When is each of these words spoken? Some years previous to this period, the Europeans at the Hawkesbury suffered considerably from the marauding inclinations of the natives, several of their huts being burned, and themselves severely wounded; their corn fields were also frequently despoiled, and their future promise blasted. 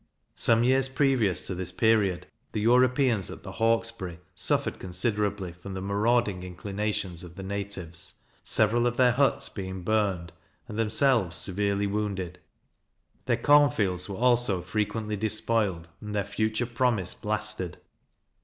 Some 0.33 0.63
years 0.63 0.89
previous 0.89 1.45
to 1.45 1.53
this 1.53 1.71
period, 1.71 2.25
the 2.53 2.59
Europeans 2.61 3.29
at 3.29 3.43
the 3.43 3.51
Hawkesbury 3.51 4.17
suffered 4.33 4.79
considerably 4.79 5.51
from 5.53 5.75
the 5.75 5.81
marauding 5.81 6.41
inclinations 6.41 7.21
of 7.23 7.35
the 7.35 7.43
natives, 7.43 8.15
several 8.43 8.87
of 8.87 8.97
their 8.97 9.11
huts 9.11 9.47
being 9.47 9.83
burned, 9.83 10.31
and 10.67 10.79
themselves 10.79 11.37
severely 11.37 11.85
wounded; 11.85 12.39
their 13.27 13.37
corn 13.37 13.69
fields 13.69 14.09
were 14.09 14.17
also 14.17 14.63
frequently 14.63 15.15
despoiled, 15.15 15.87
and 16.01 16.15
their 16.15 16.23
future 16.25 16.65
promise 16.65 17.13
blasted. 17.13 17.77